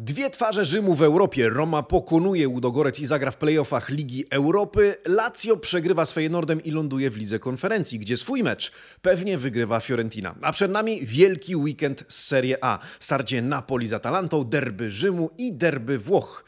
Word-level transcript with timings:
Dwie 0.00 0.30
twarze 0.30 0.64
Rzymu 0.64 0.94
w 0.94 1.02
Europie. 1.02 1.48
Roma 1.48 1.82
pokonuje 1.82 2.48
Łudogorec 2.48 3.00
i 3.00 3.06
zagra 3.06 3.30
w 3.30 3.36
playoffach 3.36 3.88
Ligi 3.88 4.24
Europy. 4.30 4.94
Lazio 5.06 5.56
przegrywa 5.56 6.06
z 6.06 6.12
Feyenoordem 6.12 6.62
i 6.64 6.70
ląduje 6.70 7.10
w 7.10 7.16
Lidze 7.16 7.38
Konferencji, 7.38 7.98
gdzie 7.98 8.16
swój 8.16 8.42
mecz 8.42 8.72
pewnie 9.02 9.38
wygrywa 9.38 9.80
Fiorentina. 9.80 10.34
A 10.42 10.52
przed 10.52 10.70
nami 10.70 11.06
wielki 11.06 11.56
weekend 11.56 12.04
z 12.08 12.24
Serie 12.24 12.64
A. 12.64 12.78
Starcie 13.00 13.42
Napoli 13.42 13.88
z 13.88 13.92
Atalantą, 13.92 14.44
derby 14.44 14.90
Rzymu 14.90 15.30
i 15.38 15.52
derby 15.52 15.98
Włoch. 15.98 16.44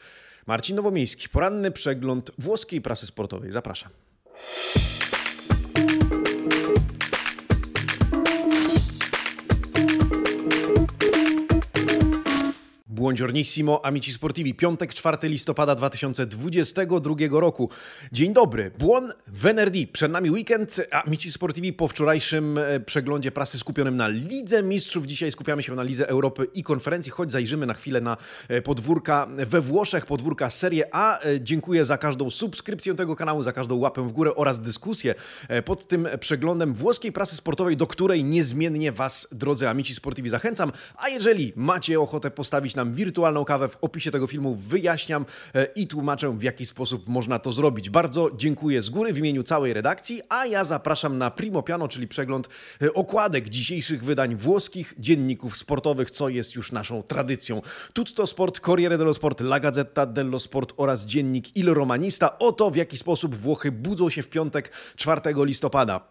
Marcin 0.47 0.75
Nowomiejski, 0.75 1.29
poranny 1.29 1.71
przegląd 1.71 2.31
włoskiej 2.37 2.81
prasy 2.81 3.05
sportowej. 3.05 3.51
Zapraszam. 3.51 3.91
Buongiornissimo, 13.11 13.85
amici 13.85 14.13
sportivi. 14.13 14.53
Piątek, 14.53 14.93
4 14.93 15.29
listopada 15.29 15.75
2022 15.75 17.15
roku. 17.31 17.69
Dzień 18.11 18.33
dobry, 18.33 18.71
buon 18.79 19.13
venerdì. 19.27 19.87
Przed 19.87 20.11
nami 20.11 20.31
weekend, 20.31 20.81
amici 20.91 21.31
sportivi 21.31 21.73
po 21.73 21.87
wczorajszym 21.87 22.57
e, 22.57 22.79
przeglądzie 22.79 23.31
prasy 23.31 23.59
skupionym 23.59 23.97
na 23.97 24.07
Lidze 24.07 24.63
Mistrzów. 24.63 25.05
Dzisiaj 25.05 25.31
skupiamy 25.31 25.63
się 25.63 25.75
na 25.75 25.83
Lidze 25.83 26.09
Europy 26.09 26.47
i 26.53 26.63
konferencji, 26.63 27.11
choć 27.11 27.31
zajrzymy 27.31 27.65
na 27.65 27.73
chwilę 27.73 28.01
na 28.01 28.17
e, 28.47 28.61
podwórka 28.61 29.27
we 29.37 29.61
Włoszech, 29.61 30.05
podwórka 30.05 30.49
Serie 30.49 30.95
A. 30.95 31.19
E, 31.19 31.41
dziękuję 31.41 31.85
za 31.85 31.97
każdą 31.97 32.29
subskrypcję 32.29 32.95
tego 32.95 33.15
kanału, 33.15 33.43
za 33.43 33.51
każdą 33.51 33.75
łapę 33.75 34.07
w 34.07 34.11
górę 34.11 34.35
oraz 34.35 34.61
dyskusję 34.61 35.15
pod 35.65 35.87
tym 35.87 36.07
przeglądem 36.19 36.73
włoskiej 36.73 37.11
prasy 37.11 37.35
sportowej, 37.35 37.77
do 37.77 37.87
której 37.87 38.23
niezmiennie 38.23 38.91
Was, 38.91 39.27
drodzy 39.31 39.69
amici 39.69 39.95
sportivi, 39.95 40.29
zachęcam. 40.29 40.71
A 40.95 41.09
jeżeli 41.09 41.53
macie 41.55 41.99
ochotę 41.99 42.31
postawić 42.31 42.75
nam 42.75 42.93
wirtualną 43.05 43.45
kawę. 43.45 43.69
W 43.69 43.77
opisie 43.81 44.11
tego 44.11 44.27
filmu 44.27 44.55
wyjaśniam 44.55 45.25
e, 45.55 45.65
i 45.75 45.87
tłumaczę, 45.87 46.37
w 46.37 46.43
jaki 46.43 46.65
sposób 46.65 47.07
można 47.07 47.39
to 47.39 47.51
zrobić. 47.51 47.89
Bardzo 47.89 48.31
dziękuję 48.35 48.81
z 48.81 48.89
góry 48.89 49.13
w 49.13 49.17
imieniu 49.17 49.43
całej 49.43 49.73
redakcji, 49.73 50.21
a 50.29 50.45
ja 50.45 50.63
zapraszam 50.63 51.17
na 51.17 51.31
Primo 51.31 51.63
Piano, 51.63 51.87
czyli 51.87 52.07
przegląd 52.07 52.49
e, 52.81 52.93
okładek 52.93 53.49
dzisiejszych 53.49 54.03
wydań 54.03 54.35
włoskich 54.35 54.93
dzienników 54.99 55.57
sportowych, 55.57 56.11
co 56.11 56.29
jest 56.29 56.55
już 56.55 56.71
naszą 56.71 57.03
tradycją. 57.03 57.61
Tutto 57.93 58.27
Sport, 58.27 58.59
Corriere 58.59 58.97
dello 58.97 59.13
Sport, 59.13 59.41
La 59.41 59.59
Gazzetta 59.59 60.05
dello 60.05 60.39
Sport 60.39 60.73
oraz 60.77 61.05
dziennik 61.05 61.57
Il 61.57 61.73
Romanista. 61.73 62.39
Oto 62.39 62.71
w 62.71 62.75
jaki 62.75 62.97
sposób 62.97 63.35
Włochy 63.35 63.71
budzą 63.71 64.09
się 64.09 64.23
w 64.23 64.27
piątek 64.27 64.71
4 64.95 65.21
listopada. 65.45 66.01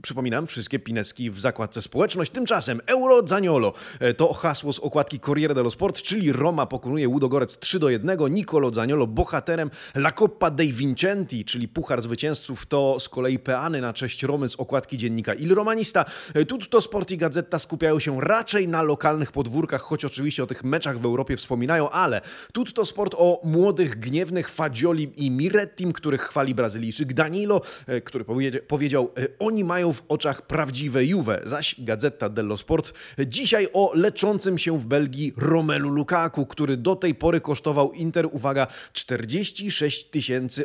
Przypominam, 0.00 0.46
wszystkie 0.46 0.78
pineski 0.78 1.30
w 1.30 1.40
zakładce 1.40 1.82
społeczność. 1.82 2.32
Tymczasem 2.32 2.80
Euro 2.86 3.26
Zaniolo 3.26 3.72
e, 4.00 4.14
to 4.14 4.32
hasło 4.32 4.72
z 4.72 4.78
okładki 4.78 5.20
Corriere 5.20 5.54
dello 5.54 5.70
Sport, 5.70 6.02
czyli 6.02 6.32
Roma 6.32 6.66
pokonuje 6.66 7.08
Łudogorec 7.08 7.58
3 7.58 7.78
do 7.78 7.90
1. 7.90 8.34
Nicolo 8.34 8.74
Zaniolo 8.74 9.06
bohaterem 9.06 9.70
La 9.94 10.12
Coppa 10.12 10.50
dei 10.50 10.72
Vincenti, 10.72 11.44
czyli 11.44 11.68
Puchar 11.68 12.02
Zwycięzców, 12.02 12.66
to 12.66 13.00
z 13.00 13.08
kolei 13.08 13.38
peany 13.38 13.80
na 13.80 13.92
cześć 13.92 14.22
Romy 14.22 14.48
z 14.48 14.56
okładki 14.56 14.98
dziennika 14.98 15.34
Il 15.34 15.54
Romanista. 15.54 16.04
E, 16.34 16.44
Tutto 16.44 16.80
Sport 16.80 17.10
i 17.10 17.18
Gazetta 17.18 17.58
skupiają 17.58 18.00
się 18.00 18.20
raczej 18.20 18.68
na 18.68 18.82
lokalnych 18.82 19.32
podwórkach, 19.32 19.82
choć 19.82 20.04
oczywiście 20.04 20.42
o 20.42 20.46
tych 20.46 20.64
meczach 20.64 20.98
w 20.98 21.04
Europie 21.04 21.36
wspominają, 21.36 21.90
ale 21.90 22.20
Tutto 22.52 22.86
Sport 22.86 23.14
o 23.18 23.40
młodych, 23.44 23.98
gniewnych 23.98 24.48
Fagiolim 24.48 25.16
i 25.16 25.30
Mirettim, 25.30 25.92
których 25.92 26.22
chwali 26.22 26.54
Brazylijczyk 26.54 27.12
Danilo, 27.12 27.60
e, 27.86 28.00
który 28.00 28.24
powiedział, 28.66 29.10
oni 29.38 29.64
mają 29.64 29.81
mają 29.82 29.92
w 29.92 30.02
oczach 30.08 30.42
prawdziwe 30.42 31.04
Juve, 31.04 31.40
zaś 31.44 31.74
Gazeta 31.78 32.28
dello 32.28 32.56
Sport 32.56 32.92
dzisiaj 33.26 33.68
o 33.72 33.92
leczącym 33.94 34.58
się 34.58 34.78
w 34.78 34.86
Belgii 34.86 35.34
Romelu 35.36 35.90
Lukaku, 35.90 36.46
który 36.46 36.76
do 36.76 36.96
tej 36.96 37.14
pory 37.14 37.40
kosztował 37.40 37.92
Inter, 37.92 38.28
uwaga, 38.32 38.66
46 38.92 40.08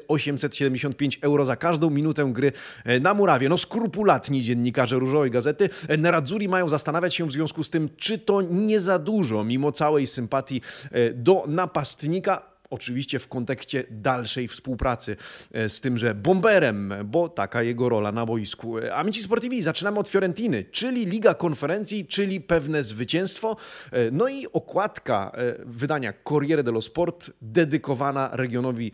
875 0.07 1.19
euro 1.21 1.45
za 1.45 1.55
każdą 1.55 1.89
minutę 1.89 2.33
gry 2.33 2.51
e, 2.85 2.99
na 2.99 3.13
murawie. 3.13 3.49
No 3.49 3.57
skrupulatni 3.57 4.41
dziennikarze 4.41 4.99
Różowej 4.99 5.31
Gazety. 5.31 5.69
E, 5.87 5.97
Nerazzurri 5.97 6.47
mają 6.47 6.69
zastanawiać 6.69 7.15
się 7.15 7.27
w 7.27 7.31
związku 7.31 7.63
z 7.63 7.69
tym, 7.69 7.89
czy 7.97 8.17
to 8.17 8.41
nie 8.41 8.79
za 8.79 8.99
dużo, 8.99 9.43
mimo 9.43 9.71
całej 9.71 10.07
sympatii 10.07 10.61
e, 10.91 11.13
do 11.13 11.43
napastnika, 11.47 12.56
Oczywiście 12.69 13.19
w 13.19 13.27
kontekście 13.27 13.83
dalszej 13.91 14.47
współpracy 14.47 15.17
e, 15.51 15.69
z 15.69 15.81
tymże 15.81 16.15
bomberem, 16.15 16.93
bo 17.05 17.29
taka 17.29 17.63
jego 17.63 17.89
rola 17.89 18.11
na 18.11 18.25
boisku. 18.25 18.79
E, 18.79 18.95
Amici 18.95 19.23
Sportivi, 19.23 19.61
zaczynamy 19.61 19.99
od 19.99 20.09
Fiorentiny, 20.09 20.65
czyli 20.71 21.05
Liga 21.05 21.33
Konferencji, 21.33 22.05
czyli 22.05 22.41
pewne 22.41 22.83
zwycięstwo. 22.83 23.57
E, 23.91 24.11
no 24.11 24.27
i 24.27 24.47
okładka 24.53 25.31
wydania 25.65 26.13
Corriere 26.23 26.63
dello 26.63 26.81
Sport 26.81 27.31
dedykowana 27.41 28.29
regionowi 28.33 28.91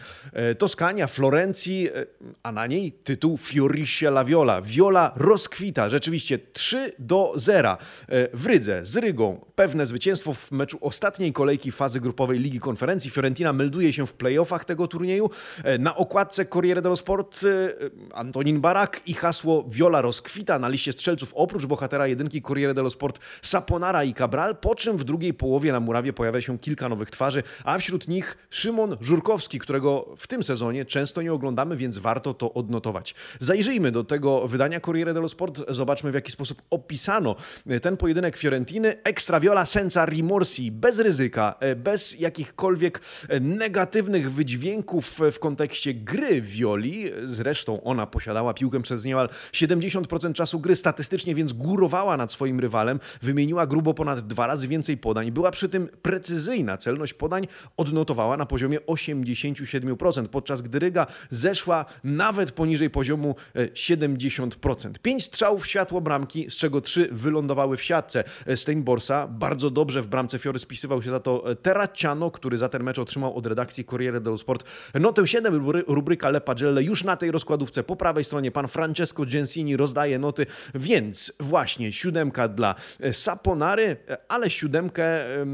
Toskania, 0.57 1.07
Florencji, 1.07 1.90
a 2.44 2.51
na 2.51 2.67
niej 2.67 2.91
tytuł 2.91 3.38
Fiorisce 3.38 4.07
la 4.07 4.23
Viola. 4.23 4.61
Viola 4.61 5.11
rozkwita, 5.16 5.90
rzeczywiście 5.90 6.40
3 6.53 6.94
do 7.00 7.34
0 7.35 7.78
w 8.34 8.45
Rydze 8.45 8.85
z 8.85 8.97
Rygą. 8.97 9.45
Pewne 9.55 9.85
zwycięstwo 9.85 10.34
w 10.34 10.51
meczu 10.51 10.78
ostatniej 10.81 11.34
kolejki 11.34 11.72
fazy 11.72 12.00
grupowej 12.00 12.40
Ligi 12.40 12.59
Konferencji. 12.59 13.11
Fiorentina 13.11 13.53
melduje 13.63 13.94
się 13.94 14.07
w 14.07 14.13
playoffach 14.13 14.66
tego 14.66 14.88
turnieju. 14.88 15.29
E, 15.63 15.78
na 15.78 15.96
okładce 15.96 16.46
Corriere 16.46 16.81
dello 16.81 16.96
Sport 16.96 17.41
e, 17.44 18.16
Antonin 18.16 18.62
Barak 18.62 19.01
i 19.06 19.13
hasło 19.13 19.66
Viola 19.69 20.01
rozkwita 20.01 20.59
na 20.59 20.68
liście 20.68 20.91
strzelców 20.91 21.34
oprócz 21.35 21.66
bohatera 21.66 22.07
jedynki 22.07 22.41
Corriere 22.41 22.73
dello 22.73 22.90
Sport 22.90 23.19
Saponara 23.41 24.03
i 24.03 24.13
Cabral, 24.13 24.56
po 24.56 24.75
czym 24.75 24.97
w 24.97 25.03
drugiej 25.03 25.34
połowie 25.34 25.72
na 25.72 25.79
murawie 25.79 26.13
pojawia 26.13 26.41
się 26.41 26.59
kilka 26.59 26.90
nowych 26.90 27.12
twarzy, 27.12 27.44
a 27.63 27.78
wśród 27.78 28.07
nich 28.07 28.38
Szymon 28.50 28.97
Żurkowski, 29.02 29.59
którego 29.59 30.16
w 30.18 30.28
tym 30.28 30.44
sezonie 30.44 30.85
często 30.85 31.22
nie 31.22 31.34
oglądamy, 31.34 31.75
więc 31.78 31.97
warto 31.97 32.34
to 32.34 32.53
odnotować. 32.53 33.16
Zajrzyjmy 33.40 33.91
do 33.91 34.03
tego 34.03 34.47
wydania 34.47 34.79
Corriere 34.79 35.13
dello 35.13 35.29
Sport, 35.29 35.62
zobaczmy 35.69 36.12
w 36.12 36.13
jaki 36.13 36.31
sposób 36.31 36.62
opisano 36.69 37.35
ten 37.81 37.97
pojedynek 37.97 38.38
Fiorentiny. 38.38 38.97
Extra 39.03 39.40
Viola 39.40 39.66
senza 39.66 40.06
rimorsi, 40.06 40.72
bez 40.72 41.00
ryzyka, 41.00 41.56
e, 41.59 41.75
bez 41.75 42.19
jakichkolwiek 42.19 43.02
negatywnych 43.58 44.31
wydźwięków 44.31 45.19
w 45.31 45.40
kontekście 45.40 45.94
gry 45.94 46.41
Violi. 46.41 47.06
Zresztą 47.25 47.84
ona 47.84 48.08
posiadała 48.08 48.53
piłkę 48.53 48.81
przez 48.81 49.06
niemal 49.06 49.30
70% 49.53 50.34
czasu 50.34 50.59
gry 50.59 50.75
statystycznie, 50.75 51.36
więc 51.36 51.53
górowała 51.53 52.18
nad 52.18 52.31
swoim 52.31 52.59
rywalem. 52.59 53.00
Wymieniła 53.22 53.68
grubo 53.68 53.94
ponad 53.94 54.19
dwa 54.19 54.47
razy 54.47 54.68
więcej 54.68 54.97
podań. 54.97 55.31
Była 55.31 55.52
przy 55.52 55.69
tym 55.69 55.90
precyzyjna. 56.02 56.78
Celność 56.78 57.14
podań 57.14 57.47
odnotowała 57.78 58.38
na 58.38 58.46
poziomie 58.46 58.80
87%, 58.80 60.28
podczas 60.28 60.62
gdy 60.62 60.80
Ryga 60.80 61.08
zeszła 61.30 61.85
nawet 62.03 62.52
poniżej 62.52 62.90
poziomu 62.90 63.35
70%. 63.56 64.90
E, 64.90 64.94
Pięć 65.02 65.24
strzałów 65.24 65.64
w 65.64 65.68
światło 65.68 66.02
bramki, 66.02 66.50
z 66.50 66.58
czego 66.58 66.81
trzy 66.81 67.09
wylądowały 67.12 67.78
w 67.78 67.84
siatce. 67.84 68.24
E, 68.46 68.58
Steinborsa 68.58 69.28
bardzo 69.28 69.70
dobrze 69.70 70.02
w 70.02 70.08
bramce 70.08 70.40
Fiory 70.40 70.59
spisywał 70.59 71.02
się 71.02 71.09
za 71.09 71.20
to 71.20 71.52
e, 71.52 71.56
Terracciano, 71.56 72.31
który 72.31 72.58
za 72.58 72.70
ten 72.70 72.84
mecz 72.84 73.00
otrzymał 73.00 73.38
od 73.38 73.43
redakcji 73.46 73.86
Corriere 73.86 74.22
dello 74.22 74.38
Sport 74.38 74.64
notę 75.00 75.28
7, 75.28 75.70
rubryka 75.88 76.30
Le 76.30 76.42
Pagelle 76.42 76.84
już 76.84 77.04
na 77.04 77.16
tej 77.18 77.31
rozkładówce. 77.31 77.84
Po 77.84 77.96
prawej 77.96 78.24
stronie 78.24 78.52
pan 78.52 78.68
Francesco 78.68 79.26
Gensini 79.26 79.78
rozdaje 79.78 80.20
noty, 80.20 80.46
więc 80.76 81.34
właśnie 81.40 81.92
siódemka 81.92 82.48
dla 82.48 82.76
e, 83.00 83.14
Saponary, 83.14 83.98
e, 84.09 84.18
ale 84.28 84.50
siódemkę 84.50 85.03
e, 85.03 85.46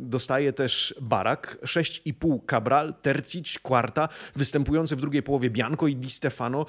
dostaje 0.00 0.52
też 0.52 0.94
Barak, 1.00 1.58
6,5 1.62 2.38
Cabral, 2.46 2.94
Tercic, 3.02 3.58
Quarta, 3.62 4.08
występujący 4.36 4.96
w 4.96 5.00
drugiej 5.00 5.22
połowie 5.22 5.50
Bianco 5.50 5.86
i 5.86 5.96
Di 5.96 6.10
Stefano. 6.10 6.66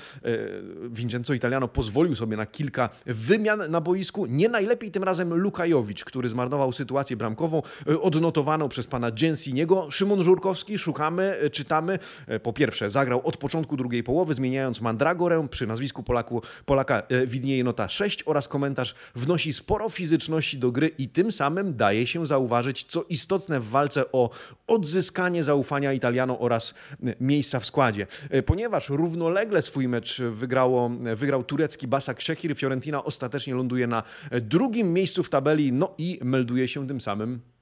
Vincenzo 0.90 1.34
Italiano 1.34 1.68
pozwolił 1.68 2.16
sobie 2.16 2.38
na 2.38 2.46
kilka 2.46 2.90
wymian 3.06 3.72
na 3.72 3.82
boisku. 3.82 4.26
Nie 4.26 4.50
najlepiej 4.50 4.92
tym 4.92 5.04
razem 5.04 5.34
Lukajowicz, 5.34 6.06
który 6.06 6.30
zmarnował 6.30 6.72
sytuację 6.72 7.18
bramkową, 7.18 7.62
odnotowaną 8.02 8.70
przez 8.70 8.88
pana 8.88 9.12
Gensiniego. 9.12 9.92
Szymon 9.92 10.24
Żurko 10.24 10.47
Szukamy, 10.78 11.38
e, 11.40 11.50
czytamy. 11.50 12.00
E, 12.28 12.40
po 12.40 12.54
pierwsze, 12.54 12.90
zagrał 12.90 13.22
od 13.28 13.38
początku 13.38 13.78
drugiej 13.78 14.04
połowy, 14.04 14.34
zmieniając 14.34 14.82
Mandragorę. 14.82 15.48
Przy 15.52 15.68
nazwisku 15.68 16.04
Polaku, 16.04 16.42
Polaka 16.66 17.04
e, 17.10 17.28
widnieje 17.28 17.64
nota 17.64 17.90
6 17.90 18.24
oraz 18.26 18.48
komentarz 18.48 18.96
wnosi 19.16 19.54
sporo 19.54 19.90
fizyczności 19.90 20.58
do 20.58 20.72
gry 20.72 20.88
i 20.88 21.10
tym 21.10 21.32
samym 21.32 21.76
daje 21.76 22.08
się 22.08 22.26
zauważyć, 22.26 22.84
co 22.84 23.04
istotne 23.10 23.60
w 23.60 23.70
walce 23.70 24.12
o 24.12 24.30
odzyskanie 24.68 25.44
zaufania 25.44 25.94
Italiano 25.94 26.40
oraz 26.40 26.74
miejsca 27.20 27.60
w 27.60 27.66
składzie. 27.66 28.08
Ponieważ 28.46 28.90
równolegle 28.90 29.62
swój 29.62 29.88
mecz 29.88 30.22
wygrało, 30.22 30.92
wygrał 31.16 31.44
turecki 31.44 31.88
Basak 31.88 32.22
Szechir, 32.22 32.56
Fiorentina 32.56 33.04
ostatecznie 33.04 33.56
ląduje 33.56 33.88
na 33.88 34.04
drugim 34.42 34.94
miejscu 34.94 35.24
w 35.24 35.30
tabeli, 35.30 35.74
no 35.74 35.94
i 35.98 36.20
melduje 36.24 36.68
się 36.68 36.88
tym 36.88 37.02
samym 37.02 37.57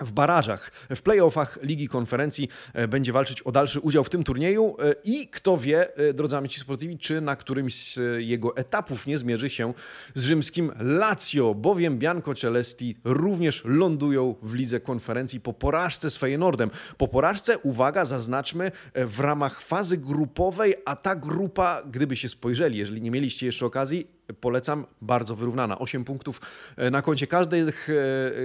w 0.00 0.12
barażach, 0.12 0.70
w 0.90 1.02
playoffach 1.02 1.58
Ligi 1.62 1.88
Konferencji 1.88 2.48
e, 2.74 2.88
będzie 2.88 3.12
walczyć 3.12 3.42
o 3.42 3.52
dalszy 3.52 3.80
udział 3.80 4.04
w 4.04 4.10
tym 4.10 4.24
turnieju 4.24 4.76
e, 4.78 4.94
i 5.04 5.28
kto 5.28 5.56
wie, 5.56 5.96
e, 5.96 6.14
drodzy 6.14 6.36
amici 6.36 6.60
sportivi, 6.60 6.98
czy 6.98 7.20
na 7.20 7.36
którymś 7.36 7.74
z 7.74 8.00
jego 8.18 8.56
etapów 8.56 9.06
nie 9.06 9.18
zmierzy 9.18 9.50
się 9.50 9.74
z 10.14 10.24
rzymskim 10.24 10.72
Lazio, 10.78 11.54
bowiem 11.54 11.98
Bianco 11.98 12.34
Celesti 12.34 12.96
również 13.04 13.62
lądują 13.64 14.34
w 14.42 14.54
Lidze 14.54 14.80
Konferencji 14.80 15.40
po 15.40 15.52
porażce 15.52 16.10
z 16.10 16.16
Feyenoordem. 16.16 16.70
Po 16.96 17.08
porażce, 17.08 17.58
uwaga, 17.58 18.04
zaznaczmy, 18.04 18.72
w 18.94 19.20
ramach 19.20 19.60
fazy 19.60 19.98
grupowej, 19.98 20.74
a 20.84 20.96
ta 20.96 21.16
grupa, 21.16 21.82
gdyby 21.90 22.16
się 22.16 22.28
spojrzeli, 22.28 22.78
jeżeli 22.78 23.02
nie 23.02 23.10
mieliście 23.10 23.46
jeszcze 23.46 23.66
okazji, 23.66 24.06
polecam, 24.40 24.86
bardzo 25.00 25.36
wyrównana. 25.36 25.78
8 25.78 26.04
punktych 26.04 26.36
e, 26.76 26.90
na 26.90 27.02
koncie 27.02 27.26
każdych, 27.26 27.88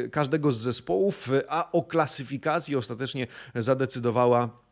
e, 0.06 0.10
każdego 0.10 0.52
z 0.52 0.58
zespołów, 0.58 1.30
a 1.48 1.72
o 1.72 1.84
klasyfikacji 1.84 2.76
ostatecznie 2.76 3.28
zadecydowała 3.56 4.67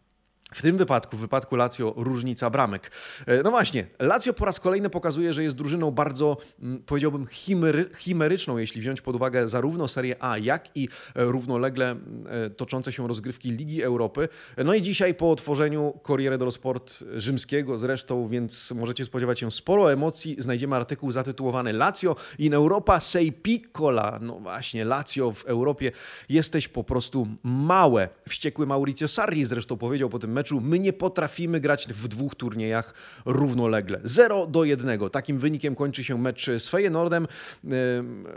w 0.54 0.62
tym 0.62 0.78
wypadku, 0.78 1.18
w 1.18 1.20
wypadku 1.20 1.56
Lazio, 1.56 1.94
różnica 1.98 2.50
bramek. 2.50 2.92
E, 3.28 3.44
no 3.44 3.52
właśnie, 3.52 3.88
Lazio 4.00 4.34
po 4.34 4.46
raz 4.46 4.60
kolejny 4.60 4.90
pokazuje, 4.90 5.34
że 5.34 5.44
jest 5.44 5.56
drużyną 5.56 5.92
bardzo, 5.92 6.38
mm, 6.62 6.84
powiedziałbym, 6.86 7.28
chimery, 7.28 7.90
chimeryczną, 7.98 8.58
jeśli 8.58 8.82
wziąć 8.82 9.02
pod 9.02 9.16
uwagę 9.16 9.48
zarówno 9.48 9.88
Serię 9.88 10.16
A, 10.20 10.38
jak 10.38 10.78
i 10.78 10.88
e, 11.16 11.24
równolegle 11.24 11.92
mm, 11.92 12.26
e, 12.30 12.50
toczące 12.50 12.92
się 12.92 13.08
rozgrywki 13.08 13.52
Ligi 13.52 13.84
Europy. 13.84 14.28
No 14.66 14.74
i 14.74 14.82
dzisiaj 14.82 15.14
po 15.14 15.32
otworzeniu 15.32 16.00
Corriere 16.08 16.38
dello 16.38 16.52
Sport 16.52 17.04
rzymskiego 17.18 17.78
zresztą, 17.78 18.28
więc 18.28 18.72
możecie 18.72 19.06
spodziewać 19.06 19.40
się 19.40 19.52
sporo 19.52 19.94
emocji, 19.94 20.36
znajdziemy 20.40 20.76
artykuł 20.76 21.12
zatytułowany 21.12 21.74
Lazio 21.74 22.16
in 22.40 22.54
Europa 22.54 23.00
sei 23.00 23.32
piccola. 23.32 24.20
No 24.22 24.40
właśnie, 24.40 24.86
Lazio 24.86 25.32
w 25.32 25.46
Europie 25.46 25.92
jesteś 26.30 26.68
po 26.68 26.84
prostu 26.84 27.28
małe. 27.44 28.10
Wściekły 28.30 28.66
Mauricio 28.68 29.08
Sarri 29.08 29.46
zresztą 29.46 29.78
powiedział 29.78 30.10
po 30.10 30.20
tym 30.20 30.35
meczu. 30.36 30.62
My 30.62 30.80
nie 30.80 30.94
potrafimy 30.94 31.60
grać 31.60 31.88
w 31.88 32.08
dwóch 32.08 32.36
turniejach 32.36 32.94
równolegle. 33.26 34.00
0 34.04 34.48
do 34.48 34.64
1. 34.64 35.10
Takim 35.10 35.40
wynikiem 35.40 35.76
kończy 35.76 36.04
się 36.04 36.18
mecz 36.18 36.50
z 36.58 36.70
Feyenoordem 36.70 37.28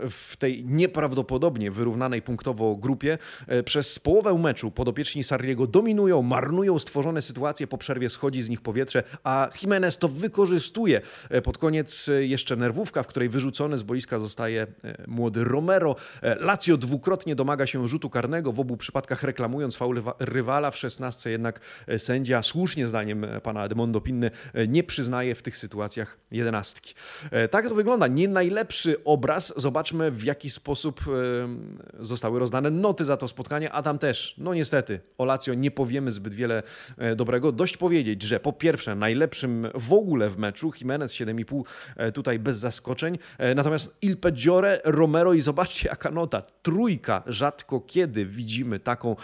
w 0.09 0.35
tej 0.39 0.65
nieprawdopodobnie 0.65 1.71
wyrównanej 1.71 2.21
punktowo 2.21 2.75
grupie. 2.75 3.17
E, 3.47 3.63
przez 3.63 3.99
połowę 3.99 4.33
meczu 4.33 4.71
podopieczni 4.71 5.23
Sarriego 5.23 5.67
dominują, 5.67 6.21
marnują 6.21 6.79
stworzone 6.79 7.21
sytuacje, 7.21 7.67
po 7.67 7.77
przerwie 7.77 8.09
schodzi 8.09 8.41
z 8.41 8.49
nich 8.49 8.61
powietrze, 8.61 9.03
a 9.23 9.49
Jimenez 9.61 9.97
to 9.97 10.07
wykorzystuje. 10.07 11.01
E, 11.29 11.41
pod 11.41 11.57
koniec 11.57 12.09
e, 12.09 12.25
jeszcze 12.25 12.55
nerwówka, 12.55 13.03
w 13.03 13.07
której 13.07 13.29
wyrzucony 13.29 13.77
z 13.77 13.83
boiska 13.83 14.19
zostaje 14.19 14.67
młody 15.07 15.43
Romero. 15.43 15.95
Lazio 16.21 16.77
dwukrotnie 16.77 17.35
domaga 17.35 17.67
się 17.67 17.87
rzutu 17.87 18.09
karnego, 18.09 18.51
w 18.51 18.59
obu 18.59 18.77
przypadkach 18.77 19.23
reklamując 19.23 19.75
faul 19.75 20.01
rywala, 20.19 20.71
w 20.71 20.77
16 20.77 21.29
jednak 21.29 21.59
sędzia, 21.97 22.43
słusznie 22.43 22.87
zdaniem 22.87 23.25
pana 23.43 23.65
Edmondo 23.65 24.01
Pinny, 24.01 24.31
nie 24.67 24.83
przyznaje 24.83 25.35
w 25.35 25.41
tych 25.41 25.57
sytuacjach 25.57 26.17
jedenastki. 26.31 26.93
E, 27.31 27.47
tak 27.47 27.69
to 27.69 27.75
wygląda. 27.75 28.07
Nie 28.07 28.27
najlepszy 28.27 29.03
obraz. 29.03 29.53
Zobaczmy, 29.57 30.11
w 30.11 30.23
jaki 30.23 30.49
sposób 30.49 31.01
e, 31.07 32.03
zostały 32.05 32.39
rozdane 32.39 32.69
noty 32.69 33.05
za 33.05 33.17
to 33.17 33.27
spotkanie, 33.27 33.71
a 33.71 33.81
tam 33.81 33.99
też, 33.99 34.35
no 34.37 34.53
niestety, 34.53 34.99
o 35.17 35.25
Lazio 35.25 35.53
nie 35.53 35.71
powiemy 35.71 36.11
zbyt 36.11 36.33
wiele 36.33 36.63
e, 36.97 37.15
dobrego. 37.15 37.51
Dość 37.51 37.77
powiedzieć, 37.77 38.23
że 38.23 38.39
po 38.39 38.53
pierwsze, 38.53 38.95
najlepszym 38.95 39.67
w 39.75 39.93
ogóle 39.93 40.29
w 40.29 40.37
meczu, 40.37 40.71
Jimenez 40.81 41.13
7,5 41.13 41.63
tutaj 42.11 42.39
bez 42.39 42.57
zaskoczeń, 42.57 43.17
natomiast 43.55 43.97
Il 44.01 44.17
Peggiore, 44.17 44.81
Romero 44.83 45.33
i 45.33 45.41
zobaczcie 45.41 45.89
jaka 45.89 46.11
nota, 46.11 46.43
trójka, 46.61 47.23
rzadko 47.27 47.81
kiedy 47.81 48.25
widzimy 48.25 48.79
taką 48.79 49.15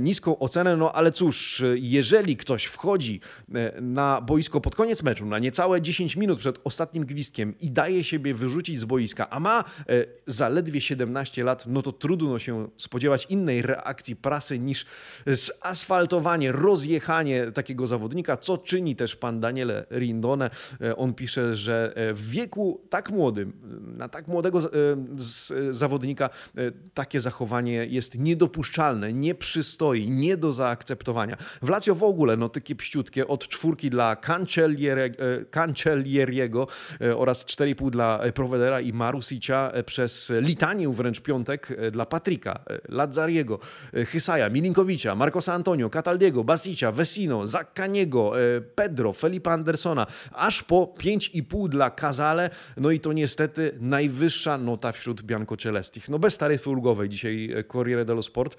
niską 0.00 0.38
ocenę, 0.38 0.76
no 0.76 0.92
ale 0.92 1.12
cóż, 1.12 1.62
jeżeli 1.90 2.36
ktoś 2.36 2.64
wchodzi 2.64 3.20
e, 3.54 3.80
na 3.80 4.20
boisko 4.20 4.60
pod 4.60 4.74
koniec 4.74 5.02
meczu, 5.02 5.26
na 5.26 5.38
niecałe 5.38 5.82
10 5.82 6.16
minut 6.16 6.38
przed 6.38 6.58
ostatnim 6.64 7.06
gwizdkiem 7.06 7.54
i 7.60 7.70
daje 7.70 8.04
siebie 8.04 8.34
wyrzucić 8.34 8.80
z 8.80 8.84
boiska, 8.84 9.30
a 9.30 9.40
ma 9.40 9.60
e, 9.60 9.64
zaledwie 10.26 10.80
17 10.80 11.44
lat, 11.44 11.66
no 11.66 11.82
to 11.82 11.92
trudno 11.92 12.38
się 12.38 12.68
spodziewać 12.76 13.26
innej 13.28 13.62
reakcji 13.62 14.16
prasy 14.16 14.58
niż 14.58 14.86
zasfaltowanie, 15.26 16.52
rozjechanie 16.52 17.52
takiego 17.52 17.86
zawodnika, 17.86 18.36
co 18.36 18.58
czyni 18.58 18.96
też 18.96 19.16
pan 19.16 19.40
Daniele 19.40 19.86
Rindone. 19.90 20.50
E, 20.80 20.96
on 20.96 21.14
pisze, 21.14 21.56
że 21.56 21.94
w 22.14 22.30
wieku 22.30 22.80
tak 22.90 23.10
młodym, 23.10 23.52
na 23.96 24.08
tak 24.08 24.28
młodego 24.28 24.58
zawodnika 25.70 26.30
takie 26.94 27.20
zachowanie 27.20 27.86
jest 27.86 28.18
niedopuszczalne, 28.18 29.12
nie 29.12 29.34
przystoi, 29.34 30.10
nie 30.10 30.36
do 30.36 30.52
zaakceptowania. 30.52 31.36
W 31.62 31.73
Lazio 31.74 31.94
w 31.94 32.02
ogóle 32.02 32.36
notyki 32.36 32.76
pściutkie 32.76 33.26
od 33.28 33.48
czwórki 33.48 33.90
dla 33.90 34.16
Cancellieriego 35.50 36.66
e, 37.00 37.16
oraz 37.16 37.44
4,5 37.44 37.90
dla 37.90 38.20
Provedera 38.34 38.80
i 38.80 38.92
Marusicia 38.92 39.70
e, 39.72 39.82
przez 39.82 40.32
litanię 40.40 40.88
wręcz 40.88 41.20
piątek 41.20 41.70
e, 41.70 41.90
dla 41.90 42.06
Patryka, 42.06 42.60
Lazzariego, 42.88 43.58
Hysaja, 44.06 44.50
Milinkowicza, 44.50 45.14
Marcosa 45.14 45.54
Antonio, 45.54 45.90
Cataldiego, 45.90 46.44
Basicia, 46.44 46.92
Vesino, 46.92 47.46
Zaccaniego, 47.46 48.32
Pedro, 48.74 49.12
Felipe 49.12 49.50
Andersona, 49.50 50.06
aż 50.32 50.62
po 50.62 50.94
5,5 50.98 51.68
dla 51.68 51.90
Kazale, 51.90 52.50
no 52.76 52.90
i 52.90 53.00
to 53.00 53.12
niestety 53.12 53.78
najwyższa 53.80 54.58
nota 54.58 54.92
wśród 54.92 55.22
Bianco 55.22 55.56
Celestich. 55.56 56.08
No 56.08 56.18
bez 56.18 56.38
taryfy 56.38 56.70
ulgowej 56.70 57.08
dzisiaj 57.08 57.54
Corriere 57.72 58.04
dello 58.04 58.22
Sport, 58.22 58.56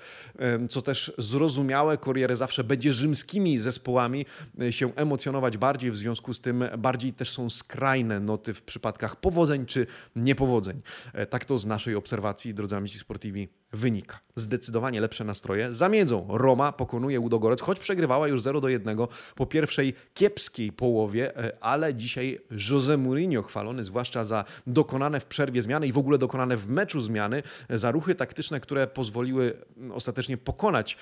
co 0.70 0.82
też 0.82 1.14
zrozumiałe, 1.18 1.98
Corriere 1.98 2.36
zawsze 2.36 2.64
będzie 2.64 2.94
rzymskimi 3.06 3.58
zespołami 3.58 4.26
e, 4.62 4.74
się 4.74 4.96
emocjonować 4.96 5.58
bardziej, 5.58 5.92
w 5.92 5.98
związku 5.98 6.34
z 6.34 6.42
tym 6.42 6.64
bardziej 6.78 7.14
też 7.14 7.32
są 7.32 7.50
skrajne 7.50 8.20
noty 8.20 8.54
w 8.54 8.62
przypadkach 8.62 9.16
powodzeń 9.16 9.66
czy 9.66 9.88
niepowodzeń. 10.16 10.82
E, 11.14 11.26
tak 11.26 11.46
to 11.46 11.58
z 11.58 11.66
naszej 11.66 11.96
obserwacji, 11.96 12.54
drodzy 12.54 12.76
amici 12.76 13.00
sportivi, 13.00 13.50
wynika. 13.76 14.20
Zdecydowanie 14.36 15.02
lepsze 15.02 15.24
nastroje 15.24 15.74
zamiedzą. 15.74 16.28
Roma 16.30 16.72
pokonuje 16.72 17.20
Udogorec, 17.20 17.62
choć 17.62 17.80
przegrywała 17.80 18.28
już 18.28 18.42
0 18.42 18.62
do 18.62 18.70
1 18.70 18.98
po 19.36 19.46
pierwszej 19.46 19.94
kiepskiej 20.14 20.72
połowie, 20.72 21.38
e, 21.38 21.58
ale 21.62 21.94
dzisiaj 21.94 22.40
Jose 22.72 22.98
Mourinho 22.98 23.42
chwalony 23.42 23.84
zwłaszcza 23.84 24.26
za 24.26 24.46
dokonane 24.68 25.20
w 25.20 25.26
przerwie 25.26 25.62
zmiany 25.62 25.88
i 25.88 25.92
w 25.92 25.98
ogóle 25.98 26.18
dokonane 26.18 26.58
w 26.58 26.68
meczu 26.68 27.02
zmiany, 27.02 27.44
za 27.70 27.92
ruchy 27.92 28.16
taktyczne, 28.16 28.60
które 28.60 28.88
pozwoliły 28.88 29.54
ostatecznie 29.94 30.38
pokonać 30.38 30.98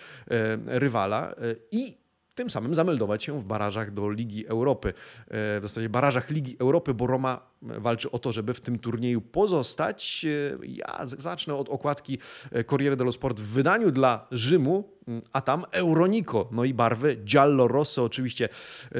rywala 0.68 1.36
i 1.72 2.03
tym 2.36 2.50
samym 2.50 2.76
zameldować 2.76 3.24
się 3.24 3.40
w 3.40 3.44
barażach 3.44 3.92
do 3.92 4.10
Ligi 4.10 4.48
Europy. 4.48 4.90
E, 4.90 4.94
w 5.28 5.64
zasadzie 5.64 5.90
barażach 5.90 6.30
Ligi 6.30 6.56
Europy, 6.60 6.94
bo 6.94 7.08
Roma 7.08 7.42
walczy 7.62 8.12
o 8.12 8.20
to, 8.20 8.32
żeby 8.32 8.54
w 8.54 8.62
tym 8.62 8.80
turnieju 8.80 9.22
pozostać. 9.22 10.26
E, 10.26 10.58
ja 10.68 11.00
zacznę 11.04 11.56
od 11.56 11.70
okładki 11.70 12.18
e, 12.52 12.64
Corriere 12.64 12.96
dello 12.96 13.12
Sport 13.12 13.40
w 13.40 13.48
wydaniu 13.54 13.92
dla 13.92 14.28
Rzymu, 14.32 14.94
a 15.34 15.42
tam 15.42 15.66
Euronico, 15.72 16.48
no 16.52 16.64
i 16.64 16.74
barwy 16.74 17.16
Giallo 17.16 17.68
Rosso. 17.68 18.04
Oczywiście 18.04 18.50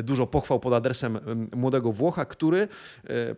dużo 0.04 0.28
pochwał 0.28 0.60
pod 0.60 0.74
adresem 0.74 1.20
młodego 1.56 1.92
Włocha, 1.92 2.26
który 2.26 2.68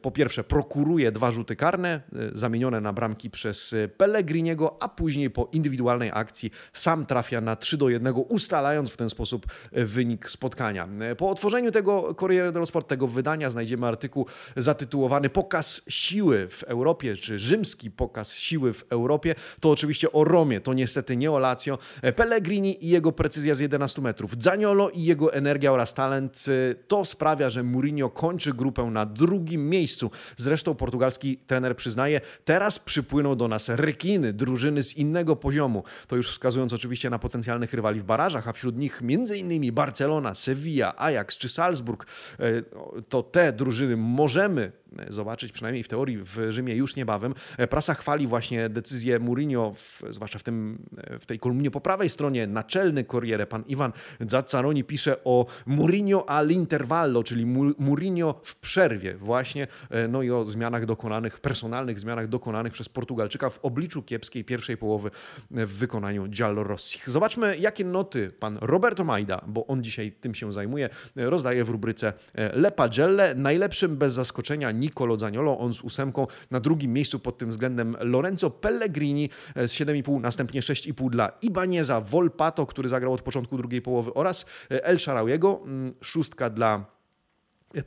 po 0.02 0.12
pierwsze 0.12 0.44
prokuruje 0.44 1.12
dwa 1.12 1.32
rzuty 1.32 1.56
karne, 1.56 2.02
zamienione 2.34 2.82
na 2.82 2.94
bramki 2.94 3.30
przez 3.30 3.76
Pellegriniego, 3.98 4.78
a 4.80 4.90
później 4.90 5.30
po 5.30 5.50
indywidualnej 5.52 6.12
akcji 6.14 6.52
sam 6.74 7.06
trafia 7.06 7.42
na 7.42 7.56
3 7.56 7.78
do 7.78 7.90
1, 7.90 8.14
ustalając 8.30 8.90
w 8.90 8.98
ten 8.98 9.10
sposób 9.10 9.46
wynik 9.72 10.30
spotkania. 10.30 10.88
Po 11.18 11.30
otworzeniu 11.30 11.72
tego 11.72 12.16
Corriere 12.16 12.52
dello 12.52 12.66
Sport, 12.66 12.88
tego 12.88 13.08
wydania, 13.08 13.50
znajdziemy 13.50 13.88
artykuł 13.88 14.26
zatytułowany 14.56 15.30
Pokaz 15.30 15.82
siły 15.88 16.48
w 16.48 16.64
Europie, 16.64 17.16
czy 17.16 17.40
rzymski 17.40 17.92
pokaz 17.92 18.34
siły 18.34 18.74
w 18.74 18.86
Europie. 18.90 19.36
To 19.60 19.72
oczywiście 19.72 20.12
o 20.12 20.24
Romie, 20.24 20.62
to 20.62 20.74
niestety 20.74 21.18
nie 21.18 21.32
o 21.32 21.40
Lazio. 21.40 21.78
Pellegrini 22.16 22.55
i 22.64 22.88
jego 22.90 23.12
precyzja 23.12 23.56
z 23.56 23.60
11 23.60 24.02
metrów, 24.02 24.32
Zaniolo 24.40 24.90
i 24.90 25.04
jego 25.04 25.34
energia 25.34 25.72
oraz 25.72 25.94
talent. 25.94 26.46
To 26.88 27.06
sprawia, 27.06 27.50
że 27.50 27.64
Mourinho 27.64 28.10
kończy 28.10 28.54
grupę 28.54 28.84
na 28.84 29.06
drugim 29.06 29.70
miejscu. 29.70 30.12
Zresztą 30.38 30.76
portugalski 30.76 31.38
trener 31.38 31.76
przyznaje, 31.76 32.22
teraz 32.46 32.80
przypłyną 32.80 33.36
do 33.36 33.48
nas 33.48 33.70
rekiny, 33.70 34.34
drużyny 34.34 34.84
z 34.84 34.98
innego 34.98 35.36
poziomu. 35.36 35.84
To 36.08 36.16
już 36.16 36.32
wskazując 36.32 36.74
oczywiście 36.74 37.10
na 37.10 37.20
potencjalnych 37.20 37.74
rywali 37.74 38.00
w 38.00 38.04
barażach, 38.04 38.48
a 38.48 38.54
wśród 38.54 38.78
nich 38.78 39.02
innymi 39.36 39.72
Barcelona, 39.72 40.36
Sevilla, 40.36 40.94
Ajax 40.98 41.38
czy 41.38 41.50
Salzburg, 41.50 42.06
e, 42.40 42.62
to 43.10 43.24
te 43.24 43.54
drużyny 43.54 43.98
możemy 43.98 44.72
zobaczyć, 45.10 45.52
przynajmniej 45.52 45.84
w 45.84 45.88
teorii 45.88 46.18
w 46.18 46.38
Rzymie 46.50 46.76
już 46.76 46.96
niebawem. 46.96 47.34
E, 47.58 47.68
prasa 47.68 47.94
chwali 47.94 48.28
właśnie 48.28 48.70
decyzję 48.70 49.20
Mourinho, 49.20 49.74
w, 49.74 50.04
zwłaszcza 50.10 50.40
w, 50.40 50.44
tym, 50.44 50.86
w 51.20 51.26
tej 51.26 51.40
kolumnie 51.40 51.72
po 51.72 51.82
prawej 51.82 52.10
stronie, 52.10 52.45
naczelny 52.48 53.04
Corriere. 53.04 53.48
Pan 53.48 53.64
Iwan 53.68 53.92
Zaccaroni 54.28 54.84
pisze 54.84 55.24
o 55.24 55.46
Mourinho 55.66 56.26
all'intervallo, 56.30 57.24
czyli 57.24 57.46
Mourinho 57.80 58.40
w 58.44 58.56
przerwie 58.56 59.16
właśnie, 59.18 59.68
no 60.10 60.22
i 60.22 60.32
o 60.32 60.46
zmianach 60.46 60.86
dokonanych, 60.86 61.40
personalnych 61.40 62.00
zmianach 62.00 62.28
dokonanych 62.28 62.74
przez 62.74 62.90
Portugalczyka 62.90 63.50
w 63.50 63.60
obliczu 63.66 64.04
kiepskiej 64.04 64.44
pierwszej 64.44 64.78
połowy 64.78 65.12
w 65.52 65.74
wykonaniu 65.74 66.28
Giallorossich. 66.28 67.10
Zobaczmy, 67.10 67.58
jakie 67.58 67.86
noty 67.86 68.32
pan 68.40 68.58
Roberto 68.62 69.04
Majda, 69.04 69.42
bo 69.48 69.68
on 69.68 69.84
dzisiaj 69.84 70.12
tym 70.12 70.36
się 70.36 70.54
zajmuje, 70.54 70.90
rozdaje 71.16 71.64
w 71.64 71.70
rubryce 71.70 72.14
Le 72.54 72.72
Pagelle. 72.72 73.36
Najlepszym 73.36 73.98
bez 73.98 74.14
zaskoczenia 74.14 74.72
Nicolo 74.72 75.20
Zaniolo, 75.20 75.60
on 75.60 75.74
z 75.74 75.82
ósemką. 75.82 76.28
Na 76.52 76.60
drugim 76.60 76.94
miejscu 76.94 77.20
pod 77.20 77.38
tym 77.38 77.50
względem 77.50 77.98
Lorenzo 78.00 78.50
Pellegrini 78.50 79.30
z 79.56 79.72
7,5, 79.72 80.22
następnie 80.22 80.62
6,5 80.62 81.10
dla 81.10 81.32
Ibaneza, 81.42 82.02
Volpato, 82.36 82.66
który 82.66 82.90
zagrał 82.90 83.14
od 83.14 83.22
początku 83.22 83.58
drugiej 83.58 83.82
połowy 83.82 84.14
oraz 84.14 84.46
El 84.70 85.00
Sharawiego, 85.00 85.60
mm, 85.64 85.94
szóstka 86.02 86.50
dla 86.50 86.96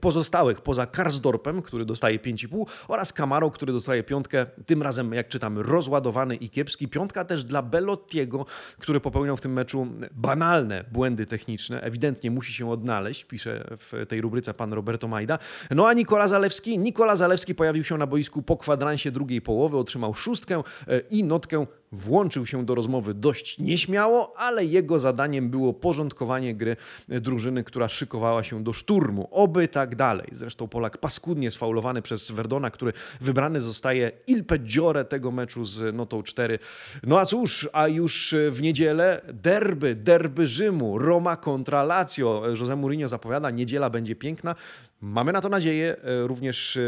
pozostałych 0.00 0.61
poza 0.61 0.87
Karsdorpem, 0.87 1.62
który 1.62 1.85
dostaje 1.85 2.19
5,5 2.19 2.67
oraz 2.88 3.12
Camaro, 3.12 3.50
który 3.50 3.73
dostaje 3.73 4.02
piątkę, 4.02 4.47
tym 4.67 4.83
razem 4.83 5.12
jak 5.12 5.28
czytamy 5.28 5.62
rozładowany 5.62 6.37
i 6.37 6.50
kiepski. 6.50 6.88
Piątka 6.88 7.25
też 7.25 7.45
dla 7.45 7.62
Bellottiego, 7.62 8.47
który 8.78 9.00
popełniał 9.00 9.37
w 9.37 9.40
tym 9.40 9.52
meczu 9.52 9.87
banalne 10.12 10.85
błędy 10.93 11.26
techniczne, 11.26 11.81
ewidentnie 11.81 12.31
musi 12.31 12.52
się 12.52 12.71
odnaleźć, 12.71 13.25
pisze 13.25 13.64
w 13.78 14.07
tej 14.09 14.21
rubryce 14.21 14.55
pan 14.55 14.73
Roberto 14.73 15.09
Majda. 15.09 15.38
No 15.71 15.88
a 15.88 15.93
Nikola 15.93 16.28
Zalewski? 16.28 16.78
Nikola 16.78 17.17
Zalewski 17.17 17.55
pojawił 17.55 17.85
się 17.85 17.99
na 17.99 18.07
boisku 18.07 18.43
po 18.43 18.57
kwadransie 18.57 19.11
drugiej 19.11 19.43
połowy, 19.43 19.76
otrzymał 19.76 20.14
szóstkę 20.14 20.62
e, 20.88 20.99
i 20.99 21.25
notkę 21.25 21.67
Włączył 21.92 22.47
się 22.47 22.66
do 22.66 22.75
rozmowy 22.75 23.14
dość 23.14 23.59
nieśmiało, 23.59 24.33
ale 24.37 24.64
jego 24.64 24.99
zadaniem 24.99 25.50
było 25.50 25.75
porządkowanie 25.75 26.54
gry 26.54 26.76
drużyny, 27.09 27.64
która 27.64 27.88
szykowała 27.88 28.45
się 28.45 28.64
do 28.64 28.73
szturmu. 28.73 29.28
Oby 29.30 29.68
tak 29.68 29.97
dalej. 29.97 30.28
Zresztą 30.33 30.68
Polak 30.68 30.99
paskudnie 30.99 31.50
sfaulowany 31.50 32.02
przez 32.02 32.30
Verdona, 32.30 32.71
który 32.71 32.92
wybrany 33.21 33.61
zostaje 33.61 34.11
il 34.26 34.45
peggiore 34.45 35.04
tego 35.04 35.30
meczu 35.30 35.64
z 35.64 35.95
notą 35.95 36.23
4. 36.23 36.59
No 37.02 37.18
a 37.21 37.26
cóż, 37.26 37.68
a 37.73 37.88
już 37.88 38.35
w 38.50 38.62
niedzielę 38.62 39.21
derby, 39.33 39.95
derby 39.95 40.47
Rzymu, 40.47 40.99
Roma 40.99 41.37
kontra 41.37 41.83
Lazio. 41.83 42.42
José 42.54 42.76
Mourinho 42.76 43.09
zapowiada, 43.09 43.50
niedziela 43.50 43.90
będzie 43.90 44.16
piękna. 44.16 44.54
Mamy 45.00 45.33
na 45.33 45.40
to 45.40 45.49
nadzieję, 45.49 45.97
e, 46.02 46.26
również 46.26 46.76
e, 46.76 46.81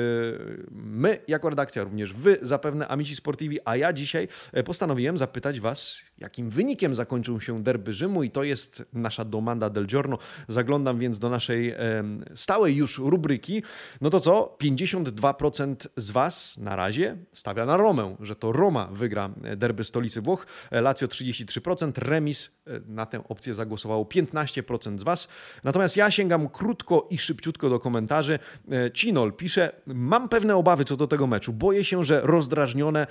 my 0.71 1.19
jako 1.29 1.51
redakcja, 1.51 1.85
również 1.85 2.15
wy 2.15 2.39
zapewne 2.43 2.89
Amici 2.89 3.17
Sportivi, 3.17 3.59
a 3.65 3.77
ja 3.77 3.93
dzisiaj 3.93 4.29
e, 4.53 4.63
postanowiłem 4.63 5.19
zapytać 5.19 5.61
was, 5.61 6.03
jakim 6.19 6.51
wynikiem 6.51 6.95
zakończył 6.95 7.41
się 7.41 7.63
derby 7.63 7.95
Rzymu 7.95 8.23
i 8.23 8.31
to 8.31 8.45
jest 8.45 8.85
nasza 8.93 9.25
domanda 9.25 9.71
del 9.71 9.87
giorno. 9.87 10.19
Zaglądam 10.49 10.99
więc 10.99 11.19
do 11.19 11.31
naszej 11.31 11.75
stałej 12.35 12.77
już 12.77 12.99
rubryki. 12.99 13.63
No 14.01 14.11
to 14.11 14.21
co? 14.21 14.57
52% 14.63 15.89
z 15.97 16.11
was 16.11 16.59
na 16.59 16.77
razie 16.77 17.17
stawia 17.33 17.67
na 17.67 17.77
Romę, 17.77 18.17
że 18.21 18.37
to 18.37 18.53
Roma 18.53 18.89
wygra 18.93 19.31
derby 19.57 19.85
stolicy 19.85 20.21
Włoch. 20.21 20.47
Lazio 20.71 21.07
33%, 21.07 21.93
remis 21.97 22.51
na 22.87 23.07
tę 23.07 23.29
opcję 23.29 23.55
zagłosowało 23.55 24.05
15% 24.05 24.99
z 24.99 25.03
was. 25.03 25.29
Natomiast 25.65 25.97
ja 25.97 26.11
sięgam 26.11 26.49
krótko 26.49 27.07
i 27.11 27.19
szybciutko 27.19 27.71
do 27.71 27.81
komentarzy 27.81 28.00
komentarzy. 28.01 28.39
E, 28.73 28.91
Cinol 28.91 29.33
pisze, 29.33 29.73
mam 29.87 30.29
pewne 30.29 30.57
obawy 30.57 30.85
co 30.85 30.97
do 30.97 31.07
tego 31.07 31.27
meczu. 31.27 31.53
Boję 31.53 31.85
się, 31.85 32.05
że 32.05 32.21
rozdrażnione 32.25 33.03
e, 33.03 33.07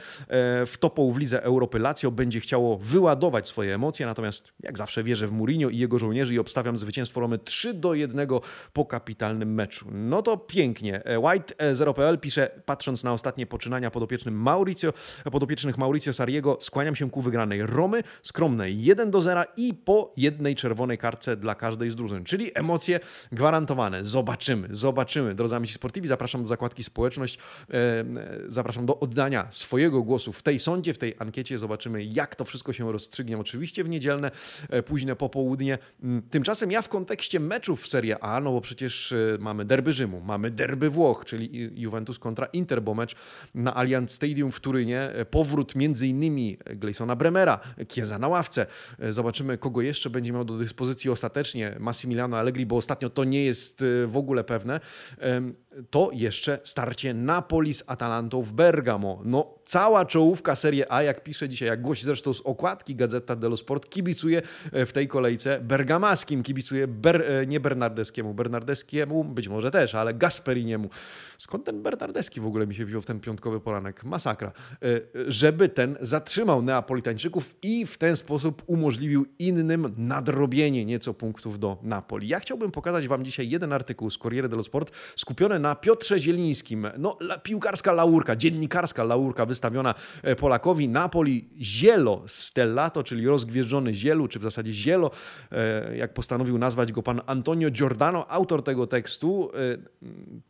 w 0.65 0.77
topą 0.79 1.11
w 1.11 1.17
lidze 1.17 1.43
Europy 1.43 1.79
Lazio 1.79 2.11
będzie 2.11 2.39
chciało 2.39 2.77
wyładować 2.77 3.47
swoje 3.47 3.75
emocje, 3.75 4.05
natomiast 4.05 4.53
jak 4.59 4.77
zawsze 4.77 5.03
wierzę 5.03 5.27
w 5.27 5.31
Mourinho 5.31 5.69
i 5.69 5.77
jego 5.77 5.99
żołnierzy 5.99 6.33
i 6.33 6.39
obstawiam 6.39 6.77
zwycięstwo 6.77 7.19
Romy 7.19 7.37
3 7.37 7.73
do 7.73 7.93
1 7.93 8.27
po 8.73 8.85
kapitalnym 8.85 9.53
meczu. 9.53 9.87
No 9.91 10.21
to 10.21 10.37
pięknie. 10.37 11.05
E, 11.05 11.17
White0.pl 11.17 12.19
pisze, 12.19 12.49
patrząc 12.65 13.03
na 13.03 13.13
ostatnie 13.13 13.45
poczynania 13.45 13.91
podopiecznym 13.91 14.41
Mauricio, 14.41 14.93
podopiecznych 15.31 15.77
Mauricio 15.77 16.13
Sariego, 16.13 16.57
skłaniam 16.59 16.95
się 16.95 17.09
ku 17.09 17.21
wygranej 17.21 17.65
Romy, 17.65 18.03
skromnej 18.23 18.83
1 18.83 19.11
do 19.11 19.21
0 19.21 19.43
i 19.57 19.73
po 19.73 20.13
jednej 20.17 20.55
czerwonej 20.55 20.97
kartce 20.97 21.37
dla 21.37 21.55
każdej 21.55 21.89
z 21.89 21.95
drużyn, 21.95 22.23
czyli 22.23 22.51
emocje 22.55 22.99
gwarantowane. 23.31 24.05
Zobaczymy, 24.05 24.67
Zobaczymy. 24.79 25.35
Drodzy 25.35 25.55
amici 25.55 25.73
sportivi, 25.73 26.07
zapraszam 26.07 26.41
do 26.41 26.47
zakładki 26.47 26.83
społeczność. 26.83 27.37
E, 27.73 28.05
zapraszam 28.47 28.85
do 28.85 28.99
oddania 28.99 29.47
swojego 29.51 30.03
głosu 30.03 30.33
w 30.33 30.41
tej 30.41 30.59
sądzie, 30.59 30.93
w 30.93 30.97
tej 30.97 31.15
ankiecie. 31.19 31.57
Zobaczymy, 31.57 32.03
jak 32.03 32.35
to 32.35 32.45
wszystko 32.45 32.73
się 32.73 32.91
rozstrzygnie. 32.91 33.37
Oczywiście 33.37 33.83
w 33.83 33.89
niedzielne, 33.89 34.31
e, 34.69 34.83
późne 34.83 35.15
popołudnie. 35.15 35.77
Mm, 36.03 36.21
tymczasem 36.21 36.71
ja 36.71 36.81
w 36.81 36.89
kontekście 36.89 37.39
meczów 37.39 37.81
w 37.81 37.87
Serie 37.87 38.23
A, 38.23 38.39
no 38.39 38.51
bo 38.51 38.61
przecież 38.61 39.11
e, 39.11 39.37
mamy 39.39 39.65
derby 39.65 39.93
Rzymu, 39.93 40.21
mamy 40.21 40.51
derby 40.51 40.89
Włoch, 40.89 41.25
czyli 41.25 41.71
Juventus 41.81 42.19
kontra 42.19 42.45
Inter, 42.45 42.81
bo 42.81 42.93
mecz 42.93 43.15
na 43.55 43.75
Allianz 43.75 44.11
Stadium 44.11 44.51
w 44.51 44.59
Turynie. 44.59 45.09
Powrót 45.31 45.75
między 45.75 46.07
innymi 46.07 46.57
Gleisona 46.75 47.15
Bremera, 47.15 47.59
Kieza 47.87 48.19
na 48.19 48.27
ławce. 48.27 48.65
Zobaczymy, 49.09 49.57
kogo 49.57 49.81
jeszcze 49.81 50.09
będzie 50.09 50.33
miał 50.33 50.45
do 50.45 50.57
dyspozycji 50.57 51.09
ostatecznie 51.09 51.75
Massimiliano 51.79 52.37
Allegri, 52.37 52.65
bo 52.65 52.77
ostatnio 52.77 53.09
to 53.09 53.23
nie 53.23 53.45
jest 53.45 53.83
w 54.07 54.17
ogóle 54.17 54.43
pewne 54.43 54.68
Ne? 54.69 54.81
Ähm, 55.19 55.57
to 55.89 56.09
jeszcze 56.13 56.59
starcie 56.63 57.13
Napoli 57.13 57.73
z 57.73 57.83
Atalantą 57.87 58.41
w 58.41 58.53
Bergamo. 58.53 59.21
No, 59.25 59.55
cała 59.65 60.05
czołówka 60.05 60.55
Serie 60.55 60.91
A, 60.91 61.03
jak 61.03 61.23
pisze 61.23 61.49
dzisiaj, 61.49 61.67
jak 61.67 61.81
głosi 61.81 62.05
zresztą 62.05 62.33
z 62.33 62.41
okładki 62.41 62.95
Gazeta 62.95 63.35
dello 63.35 63.57
Sport, 63.57 63.89
kibicuje 63.89 64.41
e, 64.71 64.85
w 64.85 64.93
tej 64.93 65.07
kolejce 65.07 65.59
bergamaskim, 65.61 66.43
kibicuje 66.43 66.87
ber, 66.87 67.21
e, 67.21 67.47
nie 67.47 67.59
Bernardeskiemu, 67.59 68.33
Bernardeskiemu 68.33 69.23
być 69.23 69.47
może 69.47 69.71
też, 69.71 69.95
ale 69.95 70.13
Gasperiniemu. 70.13 70.89
Skąd 71.37 71.63
ten 71.65 71.83
Bernardeski 71.83 72.41
w 72.41 72.45
ogóle 72.45 72.67
mi 72.67 72.75
się 72.75 72.85
wziął 72.85 73.01
w 73.01 73.05
ten 73.05 73.19
piątkowy 73.19 73.59
poranek? 73.59 74.03
Masakra. 74.03 74.51
E, 74.71 74.85
żeby 75.27 75.69
ten 75.69 75.97
zatrzymał 76.01 76.61
Neapolitańczyków 76.61 77.55
i 77.61 77.85
w 77.85 77.97
ten 77.97 78.17
sposób 78.17 78.63
umożliwił 78.67 79.25
innym 79.39 79.93
nadrobienie 79.97 80.85
nieco 80.85 81.13
punktów 81.13 81.59
do 81.59 81.77
Napoli. 81.83 82.27
Ja 82.27 82.39
chciałbym 82.39 82.71
pokazać 82.71 83.07
Wam 83.07 83.25
dzisiaj 83.25 83.49
jeden 83.49 83.73
artykuł 83.73 84.09
z 84.09 84.17
Corriere 84.17 84.49
dello 84.49 84.63
Sport 84.63 84.91
skupiony 85.15 85.59
na 85.59 85.68
Piotrze 85.75 86.19
Zielińskim. 86.19 86.87
No, 86.97 87.17
piłkarska 87.43 87.93
laurka, 87.93 88.35
dziennikarska 88.35 89.03
laurka 89.03 89.45
wystawiona 89.45 89.95
e, 90.23 90.35
Polakowi. 90.35 90.89
Napoli 90.89 91.49
zielo 91.61 92.23
stellato, 92.27 93.03
czyli 93.03 93.27
rozgwieżdżony 93.27 93.95
zielu, 93.95 94.27
czy 94.27 94.39
w 94.39 94.43
zasadzie 94.43 94.73
zielo, 94.73 95.11
e, 95.51 95.97
jak 95.97 96.13
postanowił 96.13 96.57
nazwać 96.57 96.91
go 96.91 97.03
pan 97.03 97.21
Antonio 97.25 97.71
Giordano, 97.71 98.31
autor 98.31 98.63
tego 98.63 98.87
tekstu. 98.87 99.51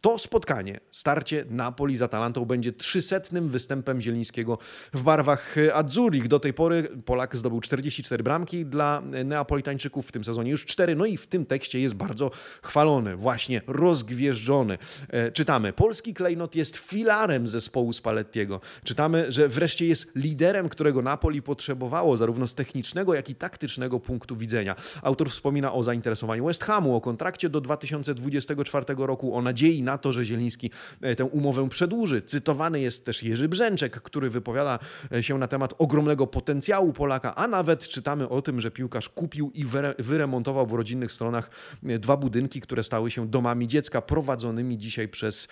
To 0.01 0.19
spotkanie 0.19 0.79
starcie 0.91 1.45
Napoli 1.49 1.97
z 1.97 2.01
Atalantą 2.01 2.45
będzie 2.45 2.73
trzysetnym 2.73 3.49
występem 3.49 4.01
Zielińskiego 4.01 4.57
w 4.93 5.03
barwach 5.03 5.55
Azzurich. 5.73 6.27
Do 6.27 6.39
tej 6.39 6.53
pory 6.53 6.89
Polak 7.05 7.35
zdobył 7.37 7.61
44 7.61 8.23
bramki 8.23 8.65
dla 8.65 9.01
Neapolitańczyków, 9.25 10.07
w 10.07 10.11
tym 10.11 10.23
sezonie 10.23 10.51
już 10.51 10.65
4, 10.65 10.95
no 10.95 11.05
i 11.05 11.17
w 11.17 11.27
tym 11.27 11.45
tekście 11.45 11.79
jest 11.79 11.95
bardzo 11.95 12.31
chwalony, 12.63 13.15
właśnie 13.15 13.61
rozgwieżdżony. 13.67 14.77
E, 15.09 15.31
czytamy, 15.31 15.73
polski 15.73 16.13
klejnot 16.13 16.55
jest 16.55 16.77
filarem 16.77 17.47
zespołu 17.47 17.93
Spallettiego. 17.93 18.61
Czytamy, 18.83 19.31
że 19.31 19.47
wreszcie 19.47 19.87
jest 19.87 20.11
liderem, 20.15 20.69
którego 20.69 21.01
Napoli 21.01 21.41
potrzebowało, 21.41 22.17
zarówno 22.17 22.47
z 22.47 22.55
technicznego, 22.55 23.13
jak 23.13 23.29
i 23.29 23.35
taktycznego 23.35 23.99
punktu 23.99 24.35
widzenia. 24.35 24.75
Autor 25.01 25.29
wspomina 25.29 25.73
o 25.73 25.83
zainteresowaniu 25.83 26.45
West 26.45 26.63
Hamu, 26.63 26.95
o 26.95 27.01
kontrakcie 27.01 27.49
do 27.49 27.61
2024 27.61 28.85
roku, 28.97 29.35
o 29.35 29.41
nadziei 29.41 29.83
na 29.83 29.97
to, 29.97 30.13
że 30.13 30.25
Zieliński 30.25 30.69
E, 31.01 31.15
tę 31.15 31.25
umowę 31.25 31.69
przedłuży. 31.69 32.21
Cytowany 32.21 32.81
jest 32.81 33.05
też 33.05 33.23
Jerzy 33.23 33.49
Brzęczek, 33.49 34.01
który 34.01 34.29
wypowiada 34.29 34.79
e, 35.11 35.23
się 35.23 35.37
na 35.37 35.47
temat 35.47 35.73
ogromnego 35.77 36.27
potencjału 36.27 36.93
Polaka, 36.93 37.35
a 37.35 37.47
nawet 37.47 37.87
czytamy 37.87 38.29
o 38.29 38.41
tym, 38.41 38.61
że 38.61 38.71
piłkarz 38.71 39.09
kupił 39.09 39.51
i 39.53 39.65
wyremontował 39.99 40.67
w 40.67 40.73
rodzinnych 40.73 41.11
stronach 41.11 41.49
dwa 41.83 42.17
budynki, 42.17 42.61
które 42.61 42.83
stały 42.83 43.11
się 43.11 43.27
domami 43.27 43.67
dziecka 43.67 44.01
prowadzonymi 44.01 44.77
dzisiaj 44.89 45.07
przez 45.07 45.47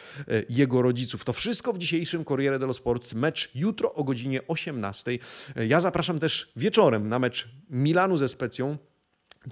jego 0.49 0.81
rodziców. 0.81 1.25
To 1.25 1.33
wszystko 1.33 1.73
w 1.73 1.77
dzisiejszym 1.77 2.25
Corriere 2.25 2.59
dello 2.59 2.73
Sport. 2.73 3.13
Mecz 3.13 3.51
jutro 3.55 3.93
o 3.93 4.03
godzinie 4.03 4.47
18. 4.47 5.19
Ja 5.55 5.81
zapraszam 5.81 6.19
też 6.19 6.51
wieczorem 6.55 7.09
na 7.09 7.19
mecz 7.19 7.47
Milanu 7.69 8.17
ze 8.17 8.27
Specją. 8.27 8.77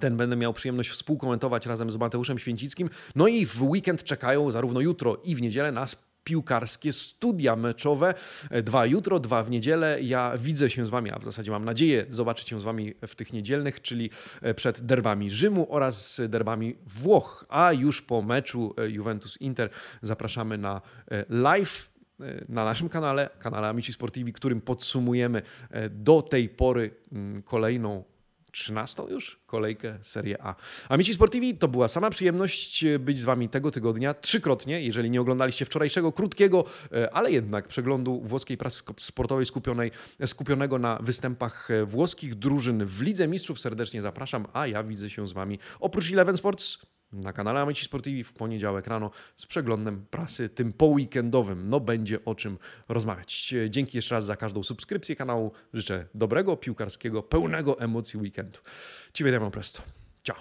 Ten 0.00 0.16
będę 0.16 0.36
miał 0.36 0.52
przyjemność 0.52 0.90
współkomentować 0.90 1.66
razem 1.66 1.90
z 1.90 1.96
Mateuszem 1.96 2.38
Święcickim. 2.38 2.90
No 3.14 3.28
i 3.28 3.46
w 3.46 3.62
weekend 3.62 4.04
czekają 4.04 4.50
zarówno 4.50 4.80
jutro 4.80 5.20
i 5.24 5.34
w 5.34 5.42
niedzielę 5.42 5.72
nas 5.72 6.05
piłkarskie 6.26 6.92
studia 6.92 7.56
meczowe. 7.56 8.14
Dwa 8.62 8.86
jutro, 8.86 9.20
dwa 9.20 9.42
w 9.42 9.50
niedzielę. 9.50 10.02
Ja 10.02 10.32
widzę 10.38 10.70
się 10.70 10.86
z 10.86 10.90
Wami, 10.90 11.10
a 11.10 11.18
w 11.18 11.24
zasadzie 11.24 11.50
mam 11.50 11.64
nadzieję 11.64 12.06
zobaczyć 12.08 12.48
się 12.48 12.60
z 12.60 12.64
Wami 12.64 12.94
w 13.06 13.14
tych 13.14 13.32
niedzielnych, 13.32 13.82
czyli 13.82 14.10
przed 14.56 14.80
derbami 14.80 15.30
Rzymu 15.30 15.66
oraz 15.70 16.20
derbami 16.28 16.76
Włoch. 16.86 17.44
A 17.48 17.72
już 17.72 18.02
po 18.02 18.22
meczu 18.22 18.74
Juventus-Inter 18.88 19.68
zapraszamy 20.02 20.58
na 20.58 20.80
live 21.28 21.90
na 22.48 22.64
naszym 22.64 22.88
kanale, 22.88 23.30
kanale 23.38 23.68
Amici 23.68 23.92
Sportivi, 23.92 24.32
którym 24.32 24.60
podsumujemy 24.60 25.42
do 25.90 26.22
tej 26.22 26.48
pory 26.48 26.90
kolejną 27.44 28.04
13 28.56 29.02
już 29.10 29.40
kolejkę 29.46 29.98
Serie 30.02 30.42
A. 30.42 30.54
Amici 30.88 31.14
Sportivi 31.14 31.54
to 31.54 31.68
była 31.68 31.88
sama 31.88 32.10
przyjemność 32.10 32.84
być 32.98 33.18
z 33.18 33.24
Wami 33.24 33.48
tego 33.48 33.70
tygodnia 33.70 34.14
trzykrotnie. 34.14 34.82
Jeżeli 34.82 35.10
nie 35.10 35.20
oglądaliście 35.20 35.64
wczorajszego, 35.64 36.12
krótkiego, 36.12 36.64
e, 36.92 37.14
ale 37.14 37.32
jednak 37.32 37.68
przeglądu 37.68 38.20
włoskiej 38.20 38.56
prasy 38.56 38.82
sportowej 38.96 39.46
skupionej, 39.46 39.90
skupionego 40.26 40.78
na 40.78 40.98
występach 41.02 41.70
e, 41.70 41.84
włoskich 41.84 42.34
drużyn 42.34 42.84
w 42.86 43.02
Lidze 43.02 43.28
Mistrzów, 43.28 43.60
serdecznie 43.60 44.02
zapraszam, 44.02 44.46
a 44.52 44.66
ja 44.66 44.82
widzę 44.84 45.10
się 45.10 45.28
z 45.28 45.32
Wami 45.32 45.58
oprócz 45.80 46.12
Eleven 46.12 46.36
Sports 46.36 46.78
na 47.12 47.32
kanale 47.32 47.60
Amici 47.60 47.84
Sportivi 47.84 48.24
w 48.24 48.32
poniedziałek 48.32 48.86
rano 48.86 49.10
z 49.36 49.46
przeglądem 49.46 50.06
prasy, 50.10 50.48
tym 50.48 50.72
poweekendowym. 50.72 51.68
No 51.68 51.80
będzie 51.80 52.24
o 52.24 52.34
czym 52.34 52.58
rozmawiać. 52.88 53.54
Dzięki 53.70 53.98
jeszcze 53.98 54.14
raz 54.14 54.24
za 54.24 54.36
każdą 54.36 54.62
subskrypcję 54.62 55.16
kanału. 55.16 55.52
Życzę 55.72 56.06
dobrego, 56.14 56.56
piłkarskiego, 56.56 57.22
pełnego 57.22 57.80
emocji 57.80 58.20
weekendu. 58.20 58.58
Ci 59.12 59.24
vediamo 59.24 59.50
presto. 59.50 59.82
Ciao. 60.22 60.36